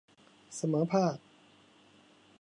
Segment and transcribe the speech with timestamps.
[0.55, 1.15] เสมอภาค